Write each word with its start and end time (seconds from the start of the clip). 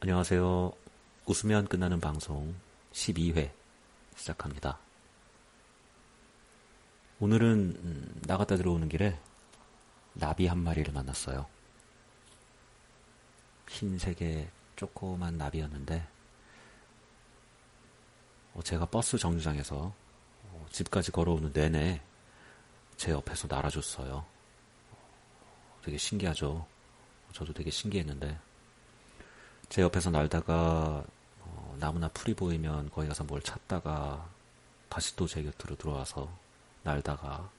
안녕하세요. 0.00 0.70
웃으면 1.26 1.66
끝나는 1.66 1.98
방송 1.98 2.54
12회 2.92 3.50
시작합니다. 4.14 4.78
오늘은 7.18 7.48
음, 7.82 8.20
나갔다 8.24 8.56
들어오는 8.56 8.88
길에 8.88 9.18
나비 10.12 10.46
한 10.46 10.58
마리를 10.58 10.92
만났어요. 10.92 11.46
흰색의 13.68 14.48
조그만 14.76 15.36
나비였는데 15.36 16.06
어, 18.54 18.62
제가 18.62 18.86
버스 18.86 19.18
정류장에서 19.18 19.92
어, 20.44 20.66
집까지 20.70 21.10
걸어오는 21.10 21.52
내내 21.52 22.00
제 22.96 23.10
옆에서 23.10 23.48
날아줬어요. 23.48 24.24
되게 25.82 25.98
신기하죠. 25.98 26.64
저도 27.32 27.52
되게 27.52 27.68
신기했는데 27.72 28.38
제 29.68 29.82
옆에서 29.82 30.10
날다가 30.10 31.04
어, 31.40 31.76
나무나 31.78 32.08
풀이 32.08 32.34
보이면 32.34 32.90
거기 32.90 33.06
가서 33.08 33.24
뭘 33.24 33.42
찾다가 33.42 34.28
다시 34.88 35.14
또 35.16 35.26
제 35.26 35.42
곁으로 35.42 35.76
들어와서 35.76 36.30
날다가 36.82 37.50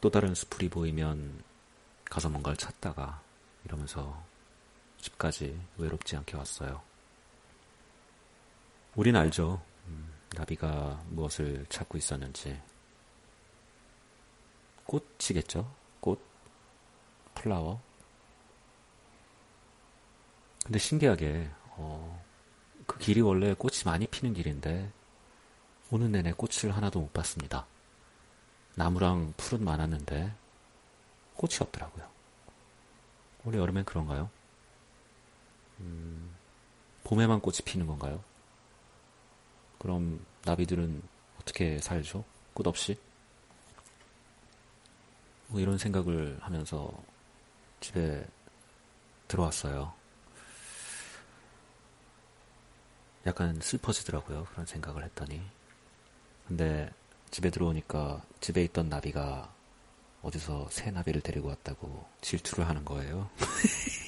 또 0.00 0.10
다른 0.10 0.34
수풀이 0.34 0.68
보이면 0.68 1.42
가서 2.04 2.28
뭔가를 2.28 2.56
찾다가 2.56 3.22
이러면서 3.64 4.22
집까지 5.00 5.58
외롭지 5.78 6.16
않게 6.16 6.36
왔어요. 6.36 6.82
우린 8.94 9.16
알죠. 9.16 9.62
음, 9.86 10.12
나비가 10.34 11.02
무엇을 11.08 11.64
찾고 11.68 11.96
있었는지. 11.96 12.60
꽃이겠죠? 14.84 15.72
꽃? 16.00 16.20
플라워? 17.34 17.80
근데 20.64 20.78
신기하게 20.78 21.50
어, 21.70 22.24
그 22.86 22.98
길이 22.98 23.20
원래 23.20 23.54
꽃이 23.54 23.78
많이 23.84 24.06
피는 24.06 24.34
길인데 24.34 24.92
오는 25.90 26.12
내내 26.12 26.32
꽃을 26.32 26.74
하나도 26.74 27.00
못 27.00 27.12
봤습니다. 27.12 27.66
나무랑 28.76 29.34
풀은 29.36 29.64
많았는데 29.64 30.32
꽃이 31.34 31.54
없더라고요. 31.60 32.08
원래 33.44 33.58
여름엔 33.58 33.84
그런가요? 33.84 34.30
음, 35.80 36.34
봄에만 37.04 37.40
꽃이 37.40 37.58
피는 37.64 37.86
건가요? 37.86 38.22
그럼 39.78 40.24
나비들은 40.44 41.02
어떻게 41.40 41.78
살죠? 41.78 42.24
꽃 42.54 42.66
없이? 42.66 42.98
뭐 45.48 45.60
이런 45.60 45.76
생각을 45.76 46.38
하면서 46.40 46.90
집에 47.80 48.24
들어왔어요. 49.28 49.92
약간 53.26 53.58
슬퍼지더라고요. 53.60 54.46
그런 54.50 54.66
생각을 54.66 55.04
했더니. 55.04 55.40
근데 56.48 56.90
집에 57.30 57.50
들어오니까 57.50 58.22
집에 58.40 58.62
있던 58.64 58.88
나비가 58.88 59.52
어디서 60.22 60.68
새 60.70 60.90
나비를 60.90 61.20
데리고 61.20 61.48
왔다고 61.48 62.06
질투를 62.20 62.68
하는 62.68 62.84
거예요. 62.84 63.30